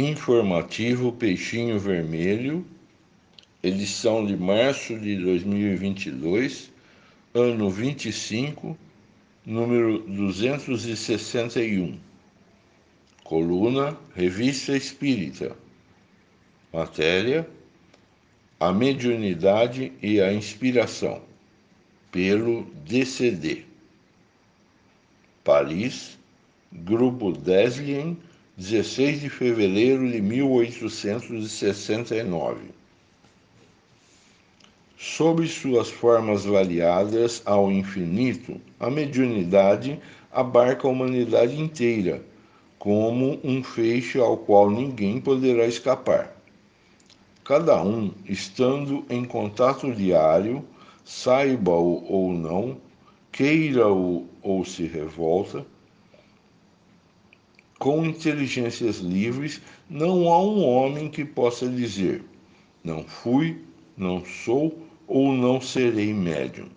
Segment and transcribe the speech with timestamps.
[0.00, 2.64] Informativo Peixinho Vermelho,
[3.62, 6.72] edição de março de 2022,
[7.34, 8.78] ano 25,
[9.44, 11.98] número 261.
[13.22, 15.54] Coluna Revista Espírita.
[16.72, 17.46] Matéria:
[18.58, 21.20] A mediunidade e a inspiração,
[22.10, 23.66] pelo DCD.
[25.44, 26.18] Paris,
[26.72, 28.16] Grupo Deslien,
[28.60, 32.58] 16 de fevereiro de 1869.
[34.98, 39.98] Sob suas formas variadas ao infinito, a mediunidade
[40.30, 42.22] abarca a humanidade inteira,
[42.78, 46.36] como um feixe ao qual ninguém poderá escapar.
[47.42, 50.62] Cada um, estando em contato diário,
[51.02, 52.76] saiba-o ou não,
[53.32, 55.64] queira-o ou se revolta,
[57.80, 62.22] com inteligências livres, não há um homem que possa dizer:
[62.84, 63.64] não fui,
[63.96, 66.68] não sou ou não serei médium.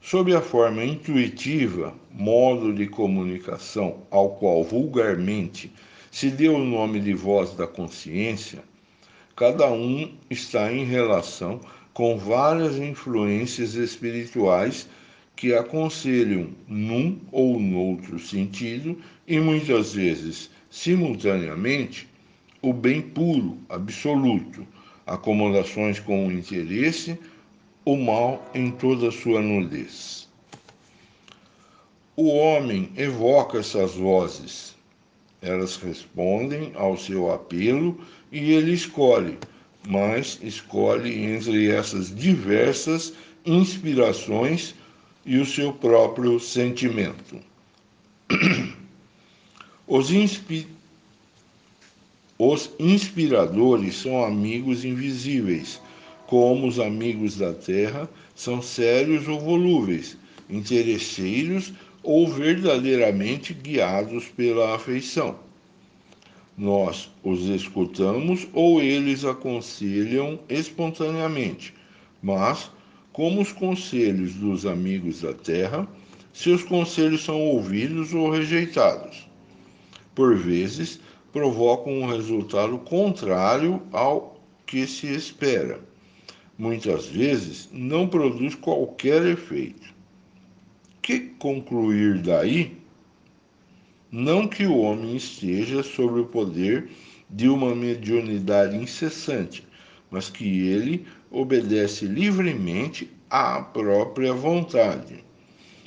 [0.00, 5.70] Sob a forma intuitiva, modo de comunicação ao qual vulgarmente
[6.12, 8.62] se deu o nome de voz da consciência,
[9.34, 11.60] cada um está em relação
[11.92, 14.88] com várias influências espirituais
[15.40, 22.06] que aconselham num ou noutro sentido e muitas vezes simultaneamente
[22.60, 24.66] o bem puro, absoluto,
[25.06, 27.18] acomodações com o interesse,
[27.86, 30.28] o mal em toda a sua nudez.
[32.14, 34.76] O homem evoca essas vozes,
[35.40, 37.98] elas respondem ao seu apelo
[38.30, 39.38] e ele escolhe,
[39.88, 43.14] mas escolhe entre essas diversas
[43.46, 44.74] inspirações
[45.30, 47.38] e o seu próprio sentimento.
[49.86, 50.66] Os, inspi...
[52.36, 55.80] os inspiradores são amigos invisíveis,
[56.26, 60.16] como os amigos da terra são sérios ou volúveis,
[60.48, 65.38] interesseiros ou verdadeiramente guiados pela afeição.
[66.58, 71.72] Nós os escutamos ou eles aconselham espontaneamente,
[72.20, 72.70] mas
[73.20, 75.86] como os conselhos dos amigos da terra,
[76.32, 79.28] seus conselhos são ouvidos ou rejeitados.
[80.14, 80.98] Por vezes,
[81.30, 85.80] provocam um resultado contrário ao que se espera.
[86.56, 89.94] Muitas vezes, não produz qualquer efeito.
[91.02, 92.78] Que concluir daí?
[94.10, 96.88] Não que o homem esteja sob o poder
[97.28, 99.68] de uma mediunidade incessante,
[100.10, 105.24] mas que ele obedece livremente à própria vontade,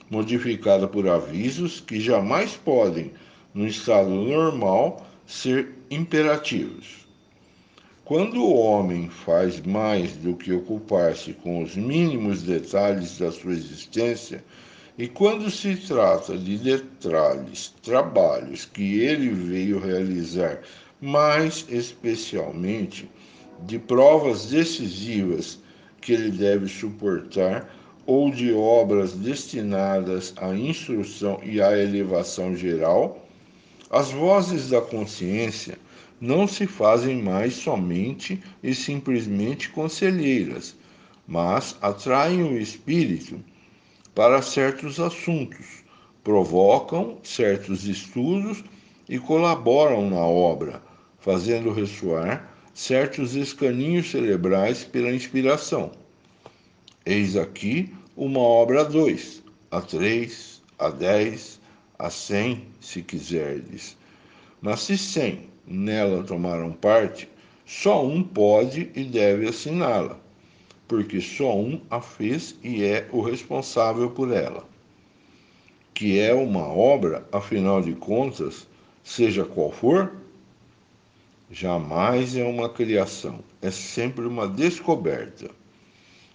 [0.09, 3.12] modificada por avisos que jamais podem,
[3.53, 7.03] no estado normal, ser imperativos.
[8.06, 14.44] Quando o homem faz mais do que ocupar-se com os mínimos detalhes da sua existência,
[14.97, 20.62] e quando se trata de detalhes, trabalhos que ele veio realizar,
[21.01, 23.09] mais especialmente
[23.61, 25.59] de provas decisivas
[26.01, 27.69] que ele deve suportar
[28.05, 33.25] ou de obras destinadas à instrução e à elevação geral,
[33.89, 35.77] as vozes da consciência
[36.19, 40.75] não se fazem mais somente e simplesmente conselheiras,
[41.27, 43.39] mas atraem o espírito
[44.13, 45.65] para certos assuntos,
[46.23, 48.63] provocam certos estudos
[49.07, 50.81] e colaboram na obra,
[51.19, 55.91] fazendo ressoar certos escaninhos cerebrais pela inspiração.
[57.06, 61.59] Eis aqui uma obra a dois, a três, a dez,
[62.00, 63.95] a cem, se quiserdes.
[64.62, 67.29] Mas se cem nela tomaram parte,
[67.66, 70.19] só um pode e deve assiná-la,
[70.88, 74.67] porque só um a fez e é o responsável por ela.
[75.94, 78.67] Que é uma obra, afinal de contas,
[79.03, 80.22] seja qual for,
[81.53, 85.51] jamais é uma criação, é sempre uma descoberta.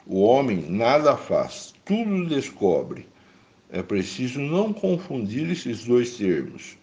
[0.06, 3.04] O homem nada faz, tudo descobre.
[3.68, 6.78] É preciso não confundir esses dois termos.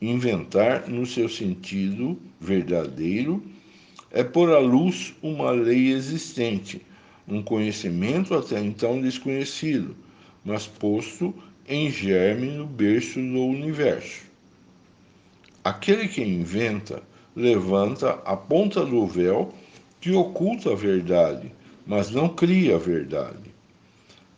[0.00, 3.42] Inventar, no seu sentido verdadeiro,
[4.12, 6.80] é pôr à luz uma lei existente,
[7.26, 9.96] um conhecimento até então desconhecido,
[10.44, 11.34] mas posto
[11.68, 14.22] em germe no berço do universo.
[15.64, 17.02] Aquele que inventa
[17.36, 19.52] levanta a ponta do véu
[20.00, 21.52] que oculta a verdade,
[21.86, 23.54] mas não cria a verdade.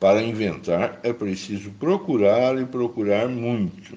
[0.00, 3.96] Para inventar é preciso procurar e procurar muito,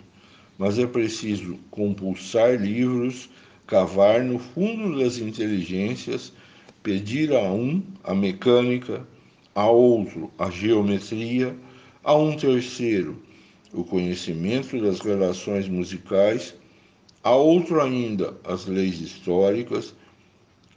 [0.57, 3.30] mas é preciso compulsar livros,
[3.65, 6.31] cavar no fundo das inteligências,
[6.83, 9.06] pedir a um a mecânica,
[9.56, 11.56] a outro a geometria,
[12.03, 13.19] a um terceiro
[13.74, 16.53] o conhecimento das relações musicais,
[17.24, 19.94] a outro ainda as leis históricas,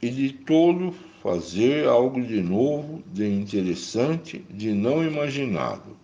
[0.02, 5.96] e de todo fazer algo de novo, de interessante, de não imaginado.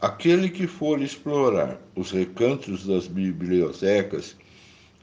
[0.00, 4.36] Aquele que for explorar os recantos das bibliotecas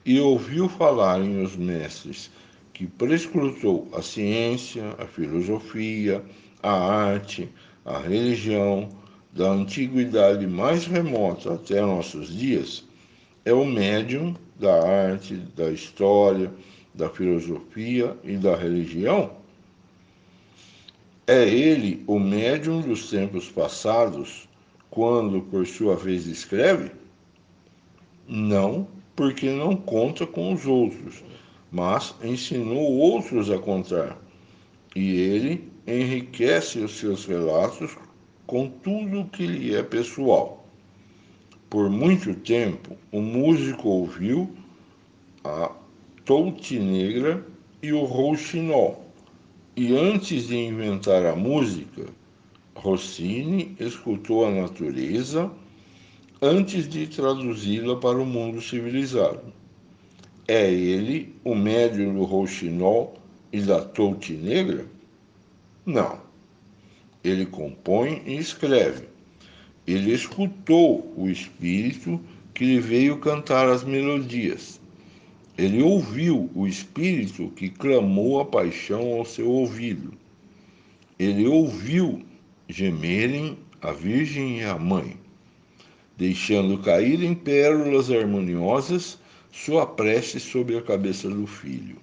[0.05, 2.29] e ouviu falarem os mestres
[2.73, 6.21] que prescrutou a ciência, a filosofia,
[6.61, 7.47] a arte,
[7.85, 8.89] a religião,
[9.31, 12.83] da antiguidade mais remota até nossos dias,
[13.45, 16.51] é o médium da arte, da história,
[16.93, 19.31] da filosofia e da religião?
[21.27, 24.47] É ele o médium dos tempos passados,
[24.89, 26.91] quando por sua vez escreve?
[28.27, 31.23] Não, porque não conta com os outros,
[31.71, 34.17] mas ensinou outros a contar.
[34.95, 37.97] E ele enriquece os seus relatos
[38.45, 40.60] com tudo que lhe é pessoal.
[41.71, 44.53] Por muito tempo, o músico ouviu
[45.41, 45.71] a
[46.25, 47.47] Touti Negra
[47.81, 49.05] e o Rouxinol.
[49.77, 52.07] E antes de inventar a música,
[52.75, 55.49] Rossini escutou a natureza
[56.41, 59.53] antes de traduzi-la para o mundo civilizado.
[60.49, 63.13] É ele o médium do Rouxinol
[63.49, 64.85] e da Touti Negra?
[65.85, 66.19] Não.
[67.23, 69.07] Ele compõe e escreve.
[69.91, 72.17] Ele escutou o espírito
[72.53, 74.79] que lhe veio cantar as melodias.
[75.57, 80.13] Ele ouviu o espírito que clamou a paixão ao seu ouvido.
[81.19, 82.23] Ele ouviu
[82.69, 85.17] gemerem a Virgem e a Mãe,
[86.17, 89.19] deixando cair em pérolas harmoniosas
[89.51, 91.97] sua prece sobre a cabeça do filho.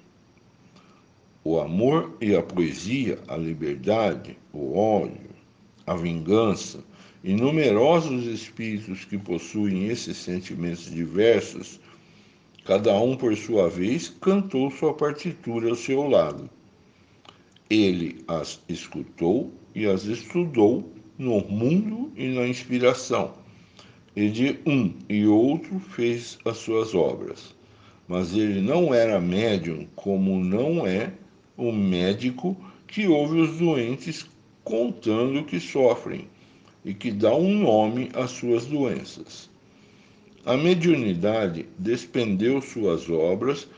[1.43, 5.31] O amor e a poesia, a liberdade, o ódio,
[5.87, 6.84] a vingança
[7.25, 11.81] e numerosos espíritos que possuem esses sentimentos diversos,
[12.65, 16.49] cada um por sua vez cantou sua partitura ao seu lado.
[17.69, 23.35] Ele as escutou e as estudou no mundo e na inspiração,
[24.15, 27.55] e de um e outro fez as suas obras.
[28.06, 31.12] Mas ele não era médium como não é
[31.56, 32.56] o médico
[32.87, 34.25] que ouve os doentes
[34.65, 36.29] contando que sofrem
[36.84, 39.50] e que dá um nome às suas doenças.
[40.44, 43.69] A mediunidade despendeu suas obras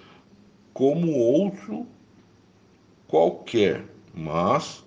[0.72, 1.86] como outro
[3.08, 4.84] qualquer, mas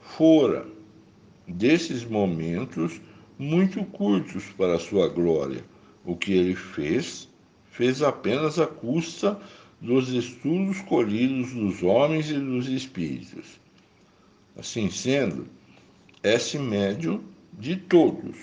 [0.00, 0.66] fora
[1.48, 3.00] desses momentos
[3.38, 5.64] muito curtos para sua glória.
[6.04, 7.28] O que ele fez,
[7.70, 9.40] fez apenas à custa
[9.80, 13.60] dos estudos colhidos dos homens e dos espíritos.
[14.56, 15.48] Assim sendo,
[16.22, 17.20] esse médium
[17.58, 18.36] de todos,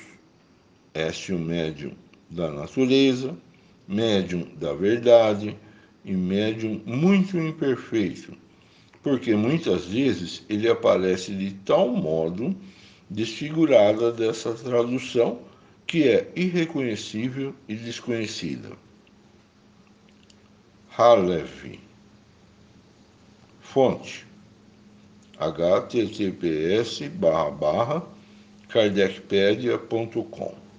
[0.94, 1.94] esse o médium
[2.30, 3.38] da natureza,
[3.88, 5.58] médium da verdade
[6.06, 8.36] e médium muito imperfeito,
[9.04, 12.56] porque muitas vezes ele aparece de tal modo
[13.10, 15.40] desfigurada dessa tradução
[15.86, 18.69] que é irreconhecível e desconhecida.
[20.98, 21.80] Halef.
[23.60, 24.25] Fonte
[25.39, 28.21] https barra barra
[28.72, 30.71] kardecpedia.com